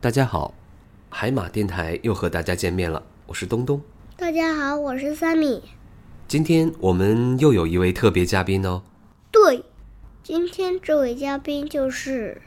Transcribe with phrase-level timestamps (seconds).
[0.00, 0.54] 大家好，
[1.10, 3.82] 海马电台又和大家见面了，我是东东。
[4.16, 5.60] 大家好，我是三米。
[6.28, 8.80] 今天我们又有一位特别嘉宾哦。
[9.32, 9.64] 对，
[10.22, 12.40] 今天这位嘉宾就是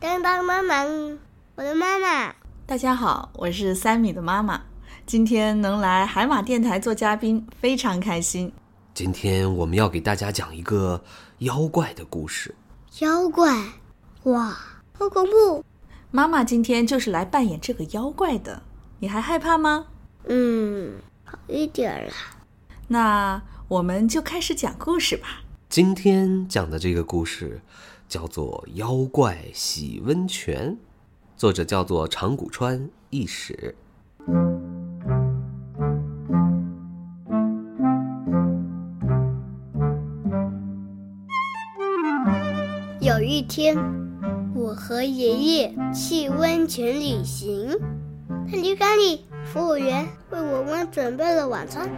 [0.00, 0.82] 当当妈妈，
[1.54, 2.34] 我的妈妈。
[2.66, 4.60] 大家好，我是三米的妈妈。
[5.06, 8.52] 今天能来海马电台做嘉宾，非常开心。
[8.94, 11.00] 今天我们要给大家讲一个
[11.38, 12.52] 妖怪的故事。
[12.98, 13.56] 妖怪，
[14.24, 14.58] 哇，
[14.98, 15.64] 好恐怖！
[16.16, 18.62] 妈妈今天就是来扮演这个妖怪的，
[19.00, 19.88] 你还害怕吗？
[20.26, 20.94] 嗯，
[21.24, 22.12] 好一点了。
[22.88, 25.42] 那我们就开始讲故事吧。
[25.68, 27.60] 今天讲的这个故事
[28.08, 30.72] 叫做《妖怪洗温泉》，
[31.36, 33.76] 作者叫做长谷川一史。
[43.02, 44.05] 有一天，我
[44.76, 47.70] 和爷爷去温泉旅行，
[48.52, 51.90] 在旅馆里，服务员为我们准备了晚餐。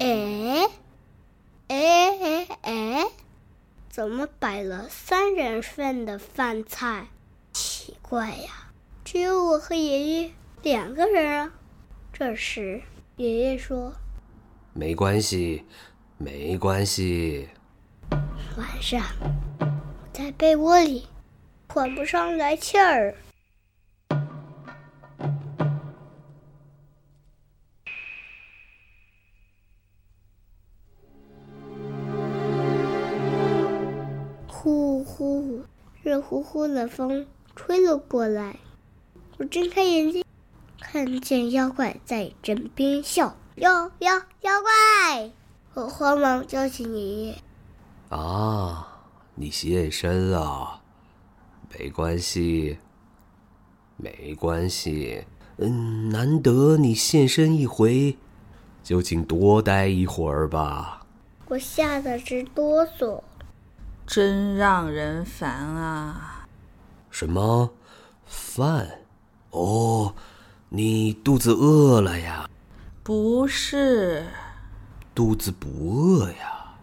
[0.00, 0.68] 哎，
[1.68, 3.04] 哎哎哎，
[3.88, 7.06] 怎么摆了三人份的饭菜？
[7.52, 8.72] 奇怪呀，
[9.04, 10.30] 只有我和爷爷
[10.62, 11.52] 两个人啊。
[12.12, 12.82] 这时，
[13.16, 13.92] 爷爷说
[14.74, 15.64] ：“没关系，
[16.18, 17.48] 没关系。”
[18.58, 19.02] 晚上。
[20.12, 21.06] 在被窝里，
[21.72, 23.14] 缓不上来气儿。
[34.46, 35.62] 呼呼，
[36.02, 38.54] 热乎乎的风吹了过来。
[39.38, 40.22] 我睁开眼睛，
[40.78, 43.34] 看见妖怪在枕边笑。
[43.54, 45.30] 妖妖妖怪！
[45.72, 47.38] 我慌忙叫醒爷爷。
[48.10, 48.88] 啊。
[49.34, 50.81] 你现身了，
[51.78, 52.78] 没关系，
[53.96, 55.24] 没关系。
[55.58, 58.16] 嗯，难得你现身一回，
[58.82, 61.06] 就请多待一会儿吧。
[61.46, 63.22] 我吓得直哆嗦，
[64.06, 66.46] 真让人烦啊！
[67.10, 67.70] 什么
[68.26, 68.88] 饭？
[69.50, 70.14] 哦，
[70.68, 72.48] 你肚子饿了呀？
[73.02, 74.26] 不是，
[75.14, 76.74] 肚子不饿呀。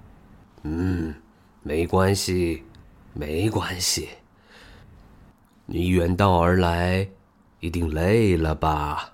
[0.63, 1.13] 嗯。
[1.61, 2.63] 没关系，
[3.13, 4.07] 没关系。
[5.71, 7.07] 你远道而来，
[7.59, 9.11] 一定累了吧？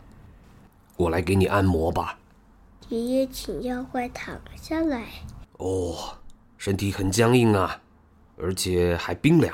[0.95, 2.17] 我来给你按摩吧。
[2.87, 5.03] 爷爷请妖怪躺下来。
[5.57, 6.15] 哦，
[6.57, 7.81] 身体很僵硬啊，
[8.37, 9.53] 而且还冰凉。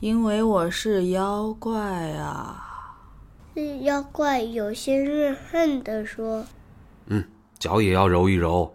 [0.00, 1.78] 因为我是妖怪
[2.14, 2.64] 啊。
[3.82, 6.44] 妖怪有些怨恨的说
[7.06, 7.24] ：“嗯，
[7.56, 8.74] 脚也要揉一揉。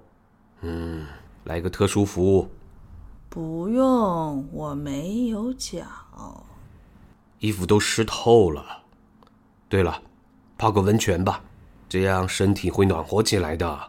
[0.61, 1.05] 嗯，
[1.43, 2.47] 来个特殊服务。”
[3.27, 5.83] 不用，我没有脚。
[7.41, 8.83] 衣服都湿透了。
[9.67, 9.99] 对了，
[10.59, 11.43] 泡个温泉吧，
[11.89, 13.79] 这样身体会暖和起来的。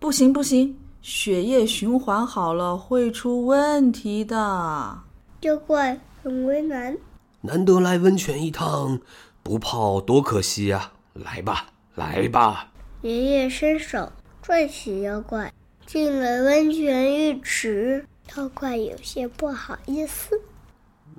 [0.00, 4.98] 不行不行，血液循环好了会出问题的。
[5.42, 6.96] 妖怪很为难。
[7.42, 8.98] 难得来温泉一趟，
[9.44, 10.90] 不泡多可惜呀！
[11.14, 12.72] 来吧，来吧。
[13.02, 14.10] 爷爷伸手
[14.42, 15.52] 拽起妖怪，
[15.86, 18.04] 进了温泉浴池。
[18.36, 20.40] 妖怪有些不好意思。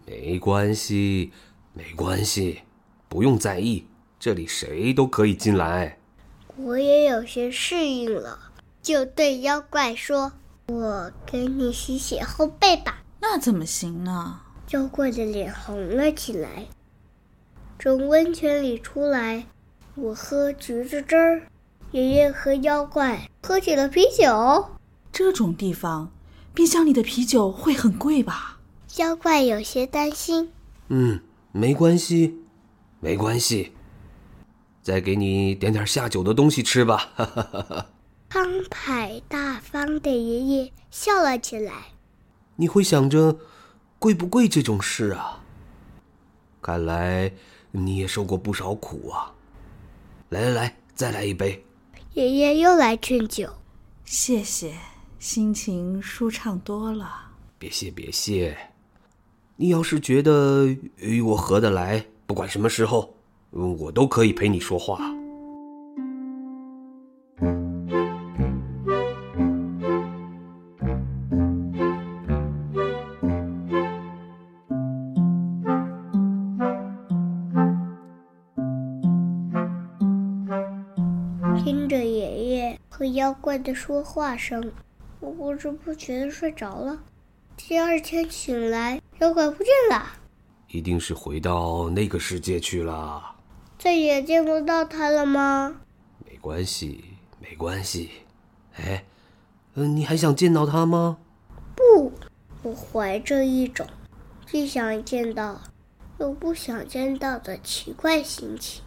[0.06, 1.32] 没关系，
[1.74, 2.62] 没关系，
[3.08, 3.86] 不用在意，
[4.20, 5.98] 这里谁都可以进来。
[6.58, 8.38] 我也有些适应了，
[8.82, 10.34] 就对妖怪说
[10.68, 14.42] ：“我给你洗洗后背吧。”那怎么行呢？
[14.72, 16.66] 妖怪的脸红了起来。
[17.80, 19.46] 从温泉里出来，
[19.96, 21.42] 我喝橘子汁儿，
[21.92, 24.72] 爷爷和妖怪喝起了啤酒。
[25.12, 26.12] 这种地方。
[26.54, 28.60] 冰箱里的啤酒会很贵吧？
[28.98, 30.52] 妖怪有些担心。
[30.90, 31.22] 嗯，
[31.52, 32.40] 没关系，
[33.00, 33.74] 没关系。
[34.82, 37.12] 再给你点点下酒的东西吃吧。
[38.30, 41.74] 慷慨大方的爷爷笑了起来。
[42.56, 43.38] 你会想着
[44.00, 45.44] 贵不贵这种事啊？
[46.62, 47.32] 看来
[47.72, 49.34] 你也受过不少苦啊。
[50.30, 51.66] 来来来，再来一杯。
[52.14, 53.52] 爷爷又来劝酒。
[54.06, 54.74] 谢谢。
[55.20, 57.32] 心情舒畅多了。
[57.60, 58.71] 别谢，别谢。
[59.62, 63.14] 你要是觉得与我合得来，不管什么时候，
[63.52, 64.98] 我都可以陪你说话。
[81.64, 84.72] 听着爷爷和妖怪的说话声。
[85.20, 87.04] 我不知不觉的睡着了，
[87.56, 90.04] 第二天醒来，妖怪不见了，
[90.70, 93.36] 一定是回到那个世界去了。
[93.78, 95.76] 再也见不到他了吗？
[96.26, 97.04] 没关系，
[97.40, 98.10] 没关系。
[98.74, 99.06] 哎，
[99.76, 101.20] 嗯，你还想见到他吗？
[101.76, 102.12] 不，
[102.64, 103.86] 我怀着一种
[104.48, 105.62] 既想见到
[106.18, 108.82] 又不想见到的奇怪心情。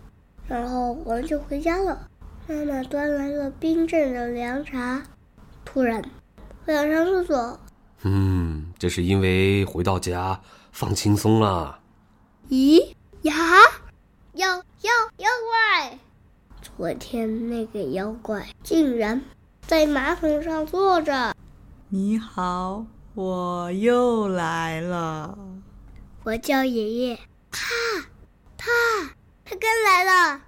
[0.48, 2.08] 然后我们就回家了。
[2.48, 5.00] 妈妈端来了冰镇的凉茶。
[5.64, 6.02] 突然，
[6.66, 7.60] 我想上厕所。
[8.02, 8.43] 嗯，
[8.84, 10.38] 这是因为回到家
[10.70, 11.80] 放轻松了。
[12.50, 12.86] 咦
[13.22, 13.32] 呀，
[14.34, 15.98] 妖妖妖怪！
[16.60, 19.22] 昨天那个妖怪竟然
[19.62, 21.34] 在马桶上坐着。
[21.88, 22.84] 你好，
[23.14, 25.38] 我又来了。
[26.22, 27.18] 我叫爷爷。
[27.50, 27.64] 他，
[28.58, 28.70] 他，
[29.46, 30.42] 他跟来了。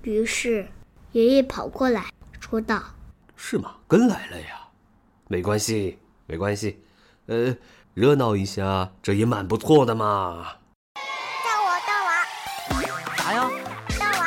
[0.00, 0.66] 于是。
[1.10, 2.06] 爷爷跑过来
[2.40, 2.82] 说道
[3.36, 3.74] ：“是吗？
[3.86, 4.66] 跟来了呀，
[5.28, 6.80] 没关系，没关系，
[7.26, 7.54] 呃，
[7.94, 10.54] 热闹一下，这也蛮不错的嘛。”
[11.44, 12.10] 大王，大王，
[13.18, 13.50] 啥呀？
[13.98, 14.22] 大王，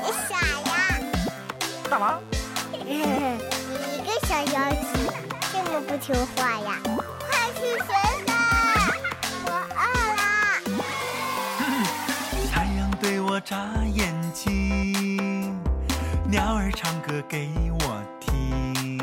[0.00, 0.72] 你傻呀？
[1.90, 2.22] 大王，
[2.70, 3.02] 你一
[4.06, 4.84] 个小妖精，
[5.52, 6.78] 这么不听话呀？
[7.18, 7.88] 快去学
[8.24, 8.32] 的，
[9.46, 9.82] 我饿
[10.14, 10.22] 了。
[12.54, 15.58] 太阳对我眨眼睛。
[16.30, 19.00] 鸟儿唱歌给我听，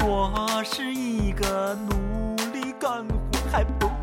[0.00, 2.05] 我是一个努力干活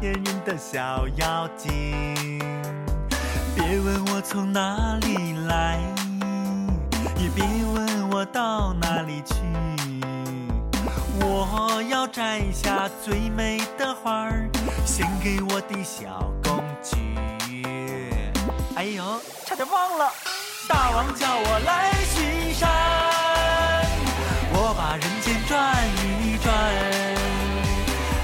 [0.03, 2.37] 还不粘人的小妖精。
[3.55, 5.79] 别问我从哪里来，
[7.17, 9.35] 也别问我到哪里去。
[11.21, 14.49] 我要摘下最美的花儿，
[14.85, 16.97] 献给我的小公举。
[18.75, 20.11] 哎呦，差点忘了。
[20.67, 22.69] 大王叫我来巡山，
[24.51, 26.51] 我把人间转一转，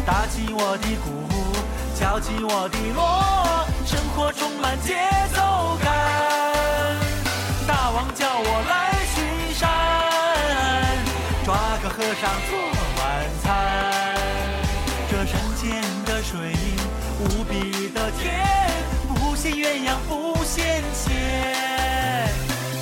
[0.06, 1.29] 打起我的鼓，
[2.20, 4.94] 起我的锣，生活充满节
[5.34, 5.88] 奏感。
[7.66, 9.24] 大王叫我来巡
[9.56, 9.70] 山，
[11.46, 12.52] 抓个和尚做
[12.98, 13.02] 晚
[13.42, 13.48] 餐。
[15.10, 16.54] 这山间的水
[17.20, 18.28] 无比的甜，
[19.08, 21.08] 不羡鸳鸯不羡仙。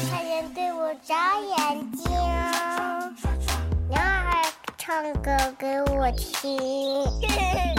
[0.09, 2.09] 太阳对我眨眼睛，
[4.87, 6.57] 唱歌给我听。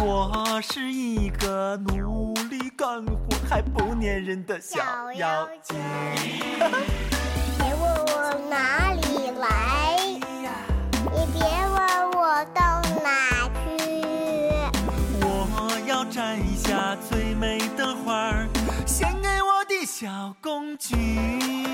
[0.04, 4.78] 我是一个努力干活还不粘人的小
[5.14, 5.74] 妖精。
[7.56, 9.96] 别问我哪里来，
[11.16, 13.64] 也别问我到哪去。
[15.22, 18.46] 我要摘下最美的花儿，
[18.86, 21.67] 献给我的小公举。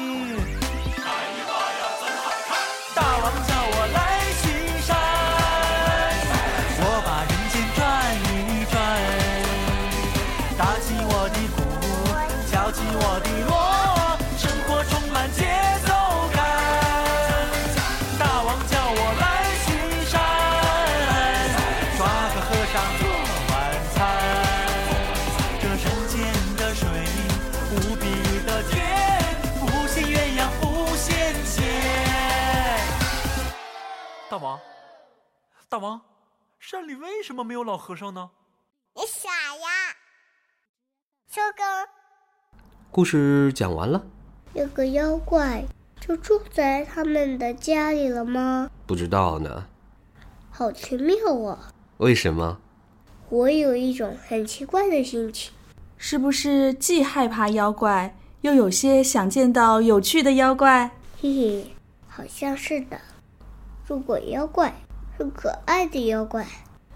[34.35, 34.59] 大王，
[35.69, 36.01] 大王，
[36.59, 38.31] 山里为什么没有老和尚呢？
[38.97, 39.95] 你傻呀！
[41.31, 41.65] 收工。
[42.91, 44.05] 故事讲完了。
[44.55, 45.65] 有个妖怪
[46.01, 48.69] 就住在他们的家里了吗？
[48.89, 49.69] 不知道呢。
[50.51, 51.15] 好奇妙
[51.45, 51.73] 啊！
[51.99, 52.59] 为什么？
[53.29, 55.55] 我有一种很奇怪的心情。
[55.97, 60.91] 是不是既害怕妖怪，又有些想见到有趣的妖怪？
[61.23, 61.77] 嘿嘿，
[62.09, 63.01] 好像是的。
[63.87, 64.73] 如果妖怪
[65.17, 66.47] 是可爱的妖怪，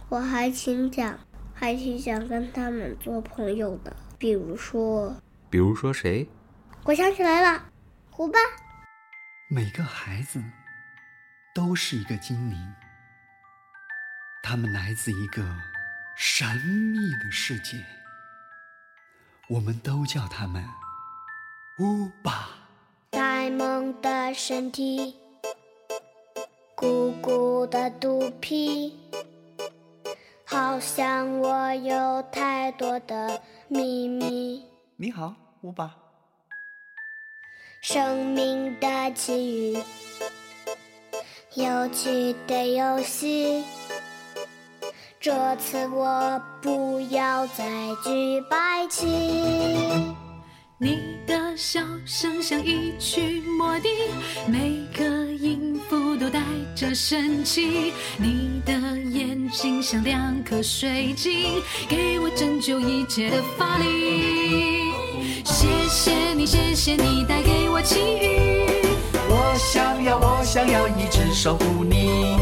[0.09, 1.19] 我还挺想，
[1.53, 3.95] 还挺想跟他们做朋友的。
[4.17, 5.15] 比如说，
[5.51, 6.27] 比如说谁？
[6.85, 7.65] 我想起来了，
[8.11, 8.39] 胡巴。
[9.51, 10.43] 每个孩子
[11.55, 12.57] 都是一个精灵，
[14.43, 15.45] 他们来自一个
[16.17, 17.85] 神秘的世界，
[19.51, 20.65] 我们都叫他们
[21.81, 22.49] 乌巴。
[23.11, 25.28] 呆萌的身体。
[26.81, 28.97] 鼓鼓的肚皮，
[30.45, 34.65] 好像我有太多的秘密。
[34.95, 35.93] 你好，乌巴。
[37.81, 39.83] 生命的奇遇，
[41.55, 43.65] 有趣的游戏。
[45.19, 47.65] 这次我不要再
[48.05, 49.05] 举白旗。
[50.81, 53.89] 你的笑声像一曲魔笛，
[54.47, 55.05] 每个
[55.35, 56.41] 音符都带
[56.77, 57.93] 着神奇。
[58.17, 58.73] 你的
[59.11, 64.93] 眼睛像两颗水晶，给我拯救一切的法力。
[65.45, 66.33] 谢谢。
[66.35, 68.69] 你，谢谢你带给我奇遇。
[69.29, 72.37] 我想要，我想要一直守护你。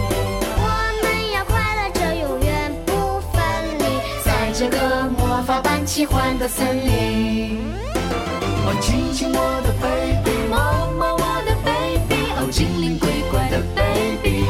[0.59, 0.69] 我
[1.03, 3.41] 们要快乐着，永远不分
[3.79, 3.85] 离，
[4.23, 7.59] 在这个魔法般奇幻的森林，
[8.69, 10.59] 哦，亲亲我的 baby，摸
[10.99, 14.43] 摸我的 baby，哦，精灵鬼怪的 baby。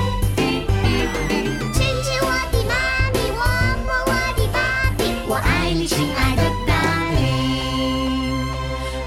[1.75, 2.73] 亲亲我的妈
[3.13, 3.41] 咪，我
[3.85, 4.57] 摸我的爸
[4.97, 6.73] 比，我爱你，亲爱的大
[7.13, 7.21] 灵。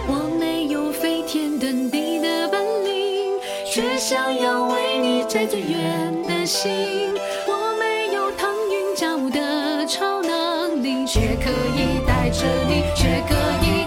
[0.08, 3.34] 我没有飞天遁地的本领，
[3.66, 6.70] 却想要为你摘最远的星。
[7.48, 13.34] 我没有腾云驾雾的超能力，却可以带着你，却可
[13.66, 13.79] 以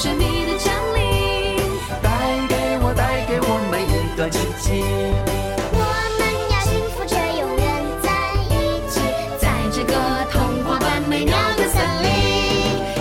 [0.00, 1.60] 谢你的降临。
[2.00, 2.08] 带
[2.48, 4.80] 给我，带给我们一段奇迹。
[5.76, 5.78] 我
[6.16, 7.68] 们要幸福却永远
[8.00, 8.08] 在
[8.48, 8.96] 一起，
[9.36, 9.92] 在这个
[10.32, 12.08] 童话般美妙的森林。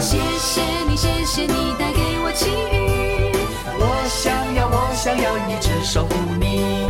[0.01, 3.31] 谢谢你，谢谢你带给我奇遇。
[3.79, 6.83] 我想要，我想要一直守护你。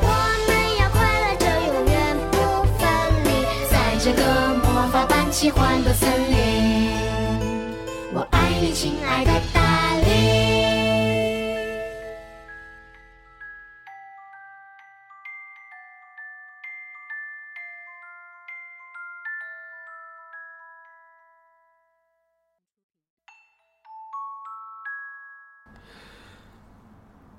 [0.00, 0.08] 我
[0.48, 2.80] 们要快乐着，永远不分
[3.28, 3.28] 离，
[3.70, 4.22] 在这个
[4.64, 6.40] 魔法般奇幻的森林，
[8.82, 10.04] 亲爱的大灵。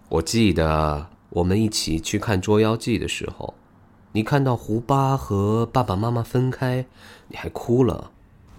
[0.08, 3.54] 我记得我们一起去看《捉妖记》的时候，
[4.14, 6.86] 你看到胡巴和爸爸妈妈分开，
[7.28, 8.12] 你还哭了。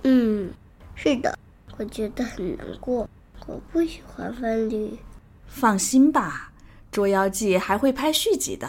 [0.03, 0.53] 嗯，
[0.95, 1.38] 是的，
[1.76, 3.09] 我觉得很难过，
[3.47, 4.99] 我不喜欢分离。
[5.47, 6.52] 放心吧，
[6.90, 8.69] 《捉妖记》还会拍续集的，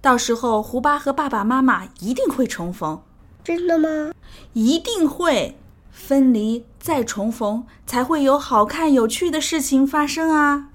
[0.00, 3.02] 到时候胡巴和爸爸妈妈一定会重逢，
[3.42, 4.12] 真的吗？
[4.52, 5.58] 一定会
[5.90, 10.70] 分离再重逢，才会有好看有趣的事情发生啊！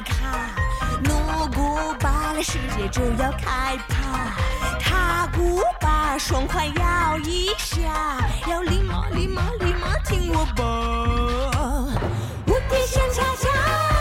[0.00, 0.14] 卡，
[1.04, 4.32] 锣古巴世界就要开趴，
[4.78, 10.62] 塔古巴爽快摇一下，要礼貌礼貌礼貌听我吧，
[12.46, 13.97] 无敌仙恰恰。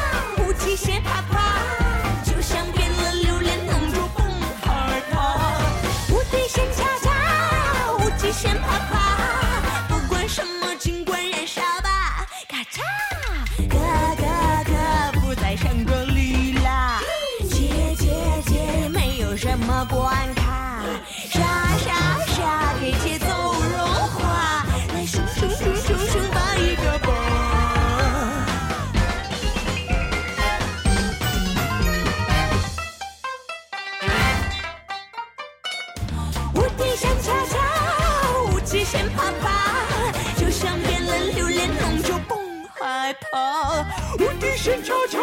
[44.68, 45.18] 天悄悄，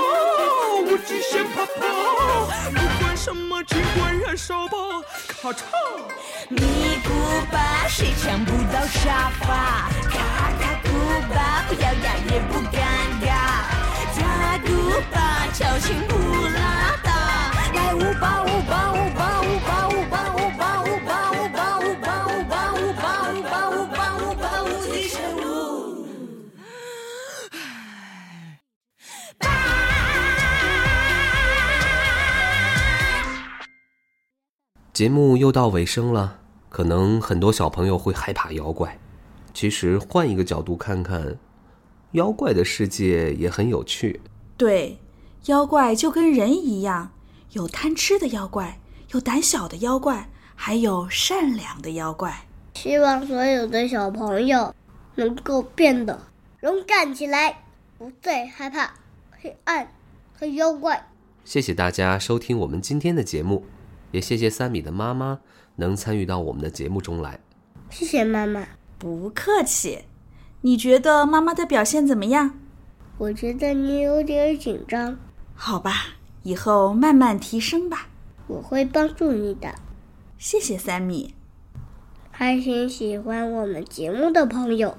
[0.86, 2.46] 舞只先跑跑。
[2.72, 4.72] 不管什么，尽管燃烧吧。
[5.28, 5.56] 咔嚓，
[6.48, 7.10] 你不
[7.52, 7.86] 怕？
[7.86, 9.90] 谁抢不到沙发？
[10.08, 10.16] 卡
[10.58, 10.88] 卡酷
[11.34, 12.80] 吧，不要压抑，不尴
[13.20, 13.28] 尬。
[14.16, 14.18] 加
[14.64, 14.72] 酷
[15.12, 15.46] 吧？
[15.52, 17.10] 矫情不拉倒。
[17.74, 20.43] 来，舞吧，舞吧，舞吧，舞吧，舞吧。
[34.94, 38.96] 节目又到尾声了，可能很多小朋友会害怕妖怪。
[39.52, 41.36] 其实换一个角度看看，
[42.12, 44.20] 妖怪的世界也很有趣。
[44.56, 45.00] 对，
[45.46, 47.10] 妖怪就跟人一样，
[47.54, 48.78] 有贪吃的妖怪，
[49.10, 52.46] 有胆小的妖怪，还有善良的妖怪。
[52.74, 54.72] 希望所有的小朋友
[55.16, 56.28] 能够变得
[56.60, 57.64] 勇敢起来，
[57.98, 58.94] 不再害怕
[59.32, 59.88] 黑暗
[60.38, 61.08] 和妖怪。
[61.44, 63.64] 谢谢大家收听我们今天的节目，
[64.14, 65.40] 也谢谢三米的妈妈
[65.74, 67.40] 能参与到我们的节目中来。
[67.90, 68.64] 谢谢妈妈，
[68.96, 70.04] 不客气。
[70.60, 72.56] 你觉得妈妈的表现怎么样？
[73.18, 75.18] 我觉得你有点紧张，
[75.56, 78.06] 好吧，以后慢慢提升吧。
[78.46, 79.74] 我会帮助你的。
[80.38, 81.34] 谢谢三米。
[82.30, 84.96] 还请喜欢我们节目的朋友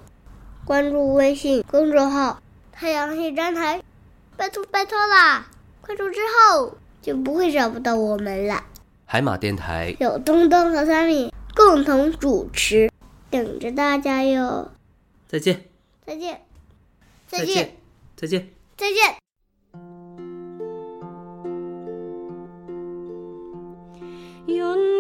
[0.66, 2.42] 关注微信公众号
[2.74, 3.82] “太阳系站台”，
[4.36, 5.48] 拜托拜托啦！
[5.80, 8.62] 关注之后就不会找不到我们了。
[9.16, 12.92] 海马电台有东东和三米共同主持，
[13.30, 14.70] 等着大家哟！
[15.26, 15.70] 再见，
[16.06, 16.42] 再见，
[17.26, 17.78] 再见，
[18.18, 19.16] 再见，再见。
[24.48, 24.95] 哟。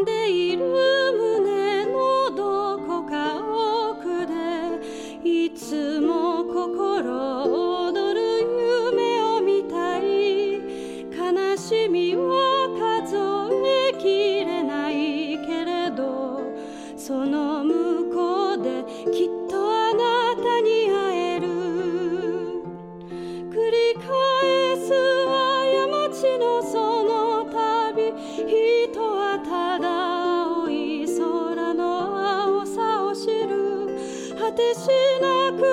[34.56, 34.88] てし
[35.22, 35.66] なく道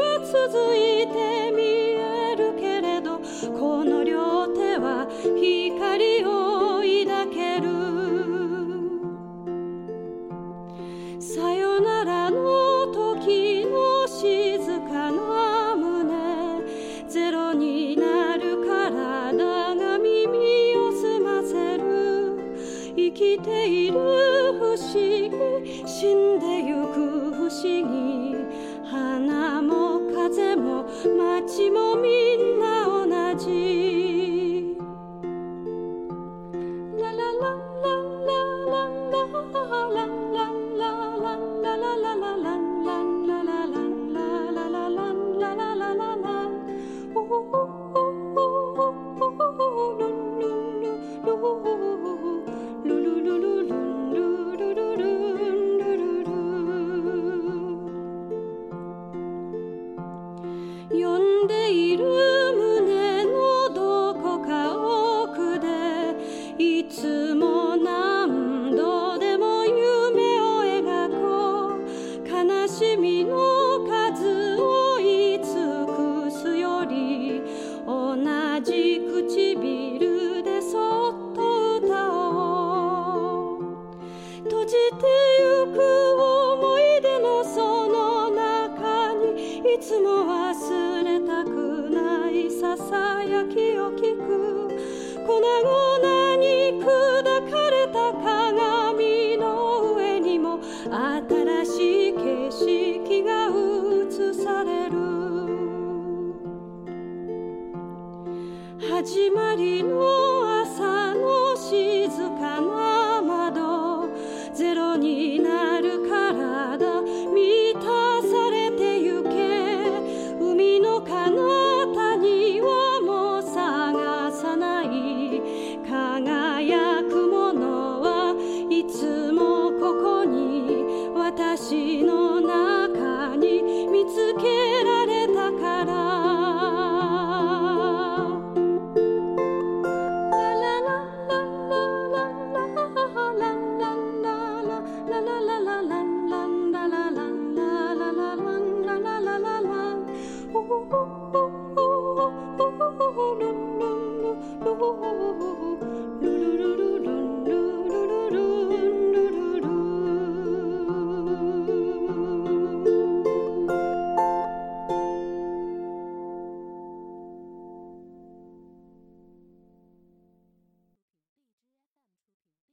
[0.00, 1.62] は続いて見
[2.00, 3.18] えるけれど
[3.58, 6.63] この両手は光を